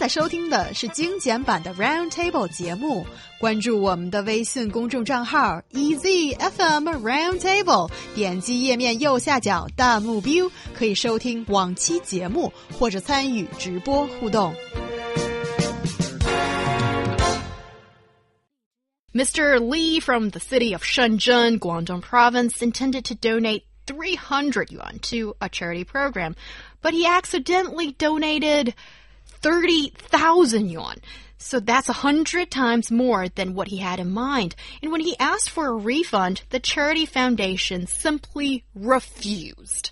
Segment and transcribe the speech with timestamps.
[0.00, 3.06] 在收听的是精简版的 Round Table 节目。
[3.40, 14.54] 关注我们的微信公众账号 EZFM Round Table，点击页面右下角弹幕 view，可以收听往期节目或者参与直播互动。
[19.14, 19.58] Mr.
[19.58, 25.48] Li from the city of Shenzhen, Guangdong province, intended to donate 300 yuan to a
[25.48, 26.34] charity program,
[26.82, 28.74] but he accidentally donated
[29.41, 30.97] 30,000 yuan.
[31.37, 34.55] So that's a hundred times more than what he had in mind.
[34.81, 39.89] And when he asked for a refund, the charity foundation simply refused.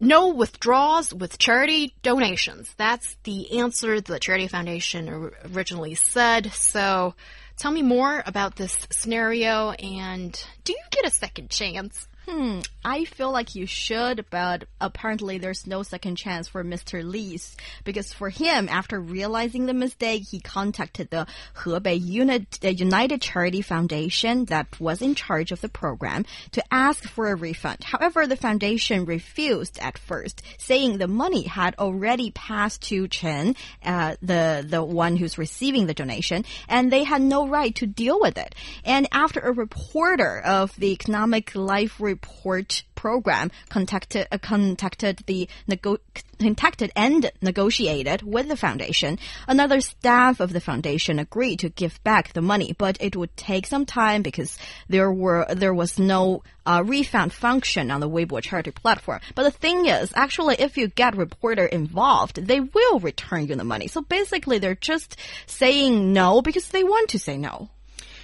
[0.00, 2.72] No withdrawals with charity donations.
[2.78, 6.50] That's the answer the charity foundation originally said.
[6.54, 7.14] So
[7.58, 12.08] tell me more about this scenario and do you get a second chance?
[12.32, 17.02] Hmm, I feel like you should, but apparently there's no second chance for Mr.
[17.02, 17.40] Li
[17.82, 23.62] because for him, after realizing the mistake, he contacted the Hebei Unit, the United Charity
[23.62, 27.82] Foundation that was in charge of the program to ask for a refund.
[27.82, 34.14] However, the foundation refused at first, saying the money had already passed to Chen, uh,
[34.22, 38.38] the the one who's receiving the donation, and they had no right to deal with
[38.38, 38.54] it.
[38.84, 45.48] And after a reporter of the Economic Life Report report program contacted uh, contacted the
[45.66, 45.96] nego
[46.38, 49.18] contacted and negotiated with the foundation.
[49.46, 53.66] Another staff of the foundation agreed to give back the money, but it would take
[53.66, 58.70] some time because there were there was no uh, refund function on the Weibo charity
[58.70, 59.20] platform.
[59.34, 63.64] But the thing is, actually, if you get reporter involved, they will return you the
[63.64, 63.88] money.
[63.88, 65.16] So basically, they're just
[65.46, 67.70] saying no because they want to say no.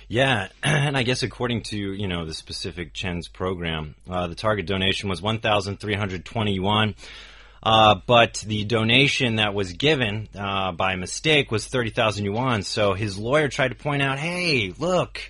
[0.08, 4.66] Yeah, and I guess according to you know the specific Chen's program, uh, the target
[4.66, 6.94] donation was 1,320 yuan.
[7.62, 12.62] Uh, but the donation that was given uh, by mistake was 30,000 yuan.
[12.62, 15.20] So his lawyer tried to point out, hey, look,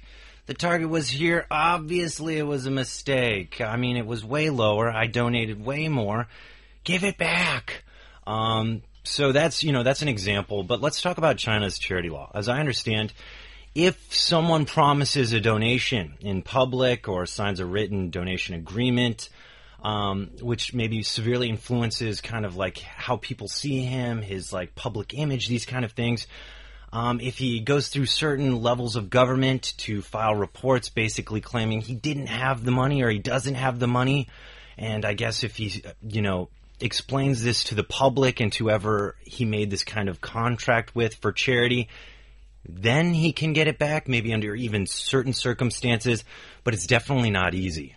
[0.45, 1.47] the target was here.
[1.51, 3.63] Obviously, it was a mistake.
[3.63, 4.91] I mean, it was way lower.
[4.91, 6.29] I donated way more.
[6.85, 7.85] Give it back.
[8.27, 10.63] Um, so that's you know that's an example.
[10.63, 12.31] But let's talk about China's charity law.
[12.35, 13.13] As I understand,
[13.77, 19.29] if someone promises a donation in public or signs a written donation agreement,
[19.85, 25.13] um, which maybe severely influences kind of like how people see him, his like public
[25.13, 26.27] image, these kind of things.
[26.91, 31.95] Um, if he goes through certain levels of government to file reports basically claiming he
[31.95, 34.29] didn't have the money or he doesn't have the money,
[34.79, 36.49] and I guess if he, you know,
[36.81, 41.17] explains this to the public and to whoever he made this kind of contract with
[41.17, 41.89] for charity,
[42.69, 46.25] then he can get it back, maybe under even certain circumstances,
[46.65, 47.96] but it's definitely not easy.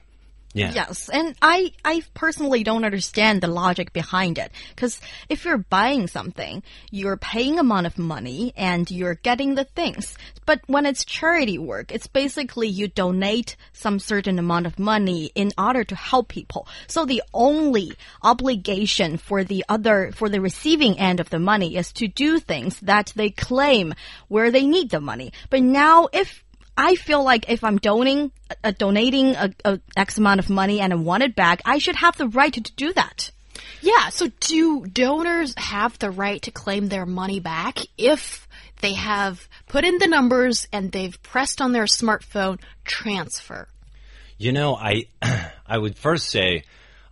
[0.53, 0.71] Yeah.
[0.73, 4.99] Yes, and I I personally don't understand the logic behind it because
[5.29, 10.17] if you're buying something, you're paying amount of money and you're getting the things.
[10.47, 15.51] But when it's charity work, it's basically you donate some certain amount of money in
[15.55, 16.67] order to help people.
[16.87, 17.93] So the only
[18.23, 22.79] obligation for the other for the receiving end of the money is to do things
[22.79, 23.93] that they claim
[24.29, 25.31] where they need the money.
[25.51, 26.43] But now if
[26.79, 28.31] I feel like if I'm donating,
[28.63, 31.97] uh, donating a, a X amount of money and I want it back, I should
[31.97, 33.31] have the right to do that.
[33.81, 34.07] Yeah.
[34.09, 38.47] So do donors have the right to claim their money back if
[38.79, 43.67] they have put in the numbers and they've pressed on their smartphone transfer?
[44.37, 45.07] You know, I
[45.67, 46.63] I would first say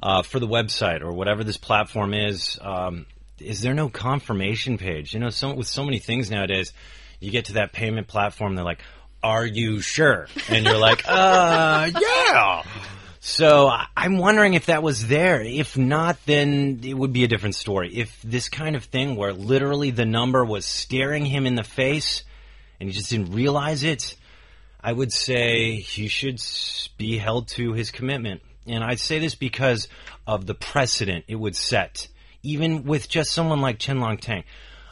[0.02, 3.06] uh, for the website or whatever this platform is, um,
[3.38, 5.14] is there no confirmation page?
[5.14, 6.72] You know, so, with so many things nowadays,
[7.20, 8.82] you get to that payment platform, they're like,
[9.24, 10.28] are you sure?
[10.50, 12.64] And you're like, uh, yeah.
[13.20, 15.42] So I'm wondering if that was there.
[15.42, 17.94] If not, then it would be a different story.
[17.94, 22.24] If this kind of thing where literally the number was staring him in the face
[22.80, 24.16] and he just didn't realize it,
[24.80, 26.42] I would say he should
[26.98, 28.42] be held to his commitment.
[28.66, 29.88] And I say this because
[30.26, 32.08] of the precedent it would set,
[32.44, 34.46] even with just someone like Chen Long Tang.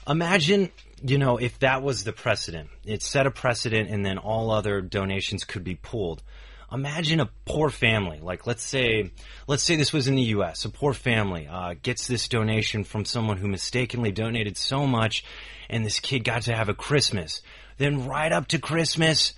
[0.07, 0.71] Imagine
[1.07, 4.81] you know, if that was the precedent, it set a precedent and then all other
[4.81, 6.23] donations could be pulled.
[6.71, 9.11] Imagine a poor family, like let's say,
[9.47, 10.65] let's say this was in the U.S.
[10.65, 15.23] A poor family uh, gets this donation from someone who mistakenly donated so much,
[15.69, 17.43] and this kid got to have a Christmas.
[17.77, 19.35] Then right up to Christmas,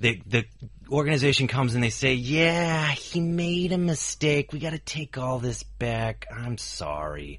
[0.00, 0.44] the the
[0.90, 4.52] organization comes and they say, "Yeah, he made a mistake.
[4.52, 6.26] We got to take all this back.
[6.34, 7.38] I'm sorry."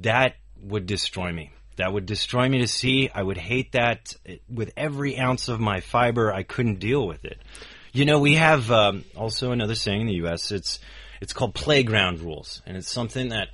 [0.00, 3.10] That would destroy me that would destroy me to see.
[3.12, 4.14] I would hate that
[4.48, 6.32] with every ounce of my fiber.
[6.32, 7.38] I couldn't deal with it.
[7.92, 10.52] You know, we have um, also another saying in the U.S.
[10.52, 10.78] It's
[11.20, 13.48] it's called playground rules, and it's something that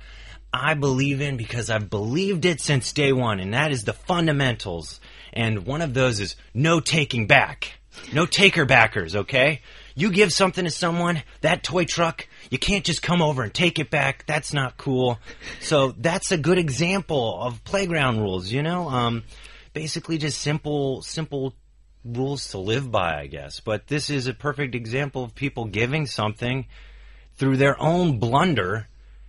[0.53, 4.99] I believe in because I've believed it since day one, and that is the fundamentals.
[5.33, 7.79] And one of those is no taking back.
[8.13, 9.61] No taker backers, okay?
[9.95, 13.79] You give something to someone, that toy truck, you can't just come over and take
[13.79, 14.25] it back.
[14.27, 15.19] That's not cool.
[15.61, 18.89] So that's a good example of playground rules, you know?
[18.89, 19.23] Um,
[19.73, 21.53] basically just simple, simple
[22.03, 23.61] rules to live by, I guess.
[23.61, 26.65] But this is a perfect example of people giving something
[27.35, 28.87] through their own blunder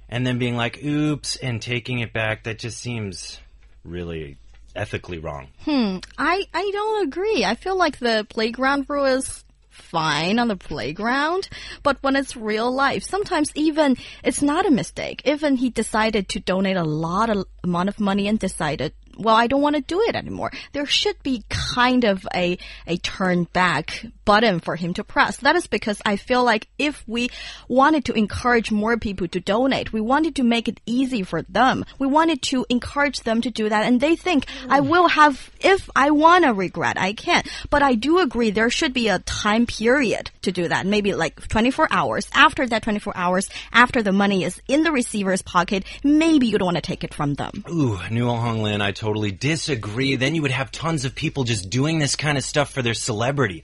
[0.08, 2.44] and then being like, oops, and taking it back.
[2.44, 3.40] That just seems
[3.84, 4.36] really
[4.74, 5.48] ethically wrong.
[5.64, 5.98] Hmm.
[6.18, 7.44] I, I don't agree.
[7.44, 9.44] I feel like the playground rule is
[9.76, 11.48] fine on the playground,
[11.82, 15.22] but when it's real life, sometimes even it's not a mistake.
[15.24, 19.46] Even he decided to donate a lot of amount of money and decided well, I
[19.46, 20.50] don't want to do it anymore.
[20.72, 25.38] There should be kind of a, a turn back button for him to press.
[25.38, 27.30] That is because I feel like if we
[27.68, 31.86] wanted to encourage more people to donate, we wanted to make it easy for them.
[31.98, 33.86] We wanted to encourage them to do that.
[33.86, 34.88] And they think, I mm.
[34.88, 37.42] will have, if I want to regret, I can.
[37.70, 40.84] But I do agree there should be a time period to do that.
[40.84, 42.28] Maybe like 24 hours.
[42.34, 46.66] After that 24 hours, after the money is in the receiver's pocket, maybe you don't
[46.66, 47.64] want to take it from them.
[47.70, 50.16] Ooh, Niu Honglin, I totally disagree.
[50.16, 52.94] Then you would have tons of people just doing this kind of stuff for their
[52.94, 53.62] celebrity,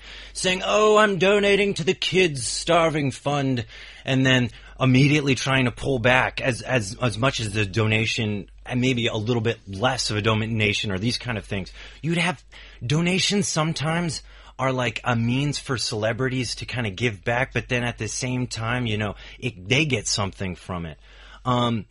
[0.52, 3.64] saying, "Oh, I'm donating to the kids starving fund,"
[4.04, 8.80] and then immediately trying to pull back as as as much as the donation and
[8.80, 11.72] maybe a little bit less of a donation or these kind of things.
[12.02, 12.42] You'd have
[12.84, 14.22] donations sometimes
[14.58, 18.08] are like a means for celebrities to kind of give back, but then at the
[18.08, 20.98] same time, you know, it, they get something from it.
[21.44, 21.86] Um,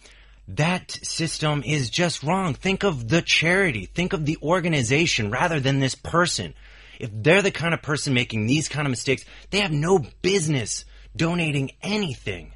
[0.47, 2.53] that system is just wrong.
[2.53, 3.87] Think of the charity.
[3.87, 6.53] Think of the organization rather than this person.
[7.01, 10.85] If they're the kind of person making these kind of mistakes, they have no business
[11.15, 12.53] donating anything.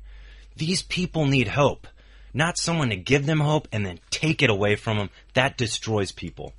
[0.56, 1.88] These people need hope,
[2.34, 5.10] not someone to give them hope and then take it away from them.
[5.34, 6.54] That destroys people.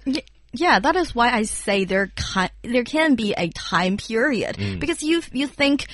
[0.52, 4.80] Yeah, that is why I say there can, there can be a time period mm.
[4.80, 5.86] because you you think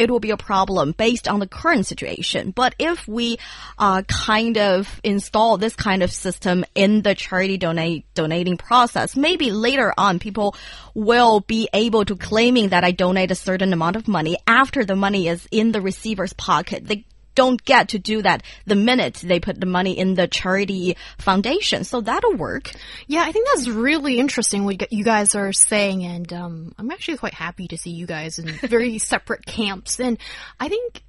[0.00, 2.52] it will be a problem based on the current situation.
[2.52, 3.36] But if we
[3.78, 9.50] uh, kind of install this kind of system in the charity donate donating process, maybe
[9.50, 10.56] later on people
[10.94, 14.96] will be able to claiming that I donate a certain amount of money after the
[14.96, 16.86] money is in the receiver's pocket.
[16.86, 17.04] They
[17.34, 21.84] don't get to do that the minute they put the money in the charity foundation.
[21.84, 22.70] So that'll work.
[23.06, 27.18] Yeah, I think that's really interesting what you guys are saying, and um, I'm actually
[27.18, 30.00] quite happy to see you guys in very separate camps.
[30.00, 30.18] And
[30.58, 31.02] I think,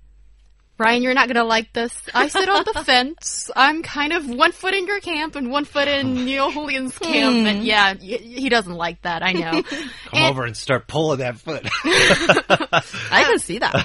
[0.78, 1.96] Ryan, you're not gonna like this.
[2.14, 3.52] I sit on the fence.
[3.56, 7.46] I'm kind of one foot in your camp and one foot in Neil Julian's camp,
[7.48, 9.22] and yeah, he doesn't like that.
[9.24, 9.62] I know.
[9.62, 11.68] Come And- over and start pulling that foot.
[11.84, 13.76] I can see that.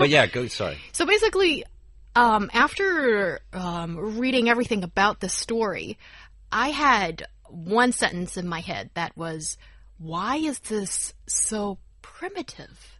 [0.00, 0.46] But yeah, go.
[0.46, 0.78] Sorry.
[0.92, 1.64] So basically,
[2.16, 5.98] um, after um, reading everything about the story,
[6.50, 9.58] I had one sentence in my head that was,
[9.98, 12.98] Why is this so primitive?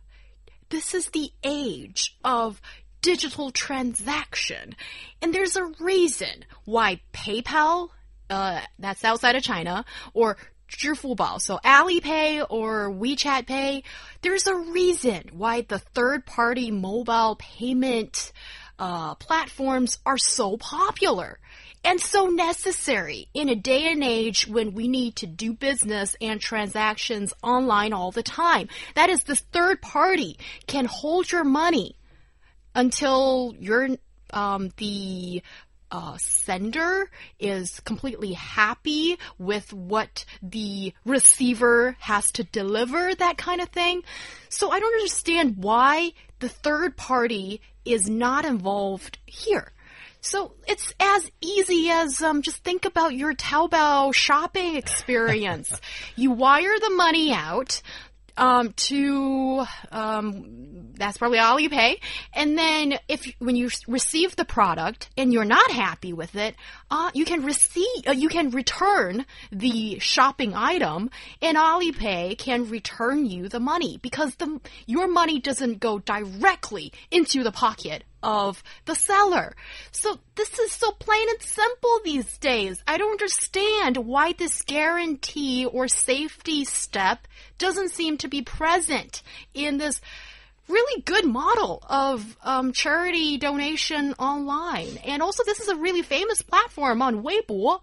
[0.68, 2.60] This is the age of
[3.00, 4.76] digital transaction.
[5.22, 7.88] And there's a reason why PayPal,
[8.28, 10.36] uh, that's outside of China, or
[10.76, 13.82] Zhifubao, so Alipay or WeChat Pay,
[14.22, 18.32] there's a reason why the third-party mobile payment
[18.78, 21.38] uh, platforms are so popular
[21.84, 26.40] and so necessary in a day and age when we need to do business and
[26.40, 28.68] transactions online all the time.
[28.94, 31.96] That is, the third party can hold your money
[32.74, 33.88] until you're
[34.32, 35.42] um, the
[35.90, 43.68] uh, sender is completely happy with what the receiver has to deliver, that kind of
[43.70, 44.02] thing.
[44.48, 49.72] So I don't understand why the third party is not involved here.
[50.22, 55.80] So it's as easy as um, just think about your Taobao shopping experience.
[56.16, 57.80] you wire the money out
[58.36, 61.96] um, to um, that's probably Alipay,
[62.34, 66.54] and then if when you receive the product and you're not happy with it,
[66.90, 71.10] uh, you can receive uh, you can return the shopping item,
[71.42, 77.42] and Alipay can return you the money because the your money doesn't go directly into
[77.42, 79.54] the pocket of the seller.
[79.92, 82.82] So this is so plain and simple these days.
[82.86, 87.26] I don't understand why this guarantee or safety step
[87.58, 89.22] doesn't seem to be present
[89.54, 90.00] in this
[90.68, 94.98] really good model of um, charity donation online.
[95.04, 97.80] And also, this is a really famous platform on Weibo.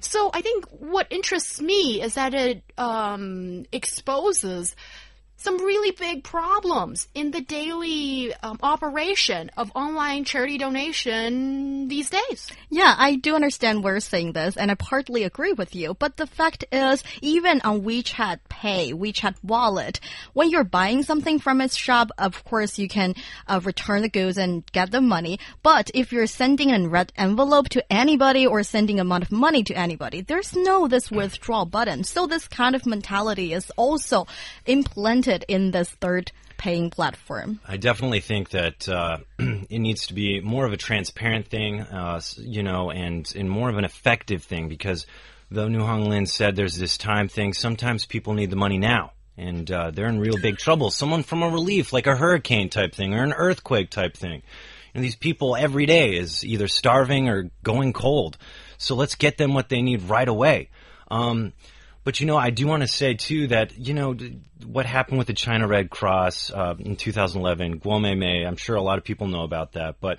[0.00, 4.76] So I think what interests me is that it um, exposes
[5.38, 12.50] some really big problems in the daily um, operation of online charity donation these days.
[12.68, 15.94] Yeah, I do understand we're saying this, and I partly agree with you.
[15.94, 20.00] But the fact is, even on WeChat Pay, WeChat Wallet,
[20.32, 23.14] when you're buying something from its shop, of course you can
[23.46, 25.38] uh, return the goods and get the money.
[25.62, 29.74] But if you're sending a red envelope to anybody or sending amount of money to
[29.74, 32.02] anybody, there's no this withdrawal button.
[32.02, 34.26] So this kind of mentality is also
[34.66, 37.60] implemented in this third paying platform.
[37.66, 42.20] I definitely think that uh, it needs to be more of a transparent thing, uh,
[42.36, 45.06] you know, and, and more of an effective thing because
[45.50, 49.12] though Niu Honglin said there's this time thing, sometimes people need the money now.
[49.36, 50.90] And uh, they're in real big trouble.
[50.90, 54.42] Someone from a relief, like a hurricane type thing or an earthquake type thing.
[54.94, 58.36] And these people every day is either starving or going cold.
[58.78, 60.70] So let's get them what they need right away.
[61.08, 61.52] Um,
[62.08, 64.16] but you know, I do want to say too that you know
[64.64, 68.80] what happened with the China Red Cross uh, in 2011, Guo Meimei, I'm sure a
[68.80, 70.18] lot of people know about that, but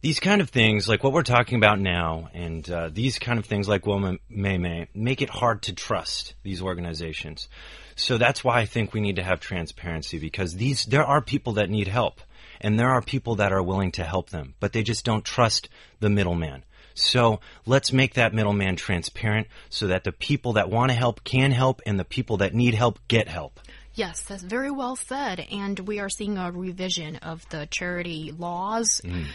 [0.00, 3.46] these kind of things, like what we're talking about now, and uh, these kind of
[3.46, 7.48] things like Guo Meimei, make it hard to trust these organizations.
[7.94, 11.52] So that's why I think we need to have transparency because these there are people
[11.52, 12.22] that need help,
[12.60, 15.68] and there are people that are willing to help them, but they just don't trust
[16.00, 16.64] the middleman.
[16.94, 21.52] So let's make that middleman transparent so that the people that want to help can
[21.52, 23.60] help and the people that need help get help.
[23.94, 25.46] Yes, that's very well said.
[25.52, 29.00] And we are seeing a revision of the charity laws.
[29.04, 29.26] Mm.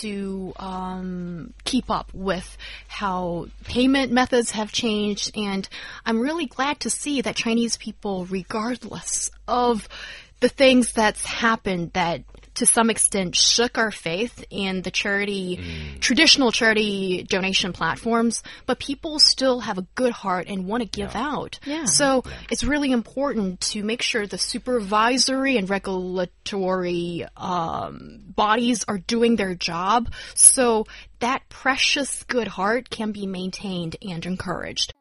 [0.00, 2.58] To um, keep up with
[2.88, 5.68] how payment methods have changed, and
[6.04, 9.88] I'm really glad to see that Chinese people, regardless of
[10.40, 12.24] the things that's happened that
[12.56, 16.00] to some extent shook our faith in the charity, mm.
[16.00, 21.14] traditional charity donation platforms, but people still have a good heart and want to give
[21.14, 21.28] yeah.
[21.28, 21.58] out.
[21.64, 21.84] Yeah.
[21.84, 22.32] So yeah.
[22.50, 29.54] it's really important to make sure the supervisory and regulatory um, bodies are doing their
[29.54, 30.86] job so
[31.20, 34.92] that precious good heart can be maintained and encouraged.